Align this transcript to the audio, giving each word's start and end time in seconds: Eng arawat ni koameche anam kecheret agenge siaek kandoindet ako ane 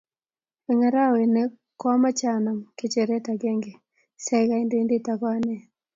Eng 0.69 0.83
arawat 0.87 1.25
ni 1.33 1.41
koameche 1.79 2.27
anam 2.37 2.59
kecheret 2.77 3.25
agenge 3.33 3.71
siaek 4.23 4.47
kandoindet 4.49 5.05
ako 5.13 5.25
ane 5.35 5.55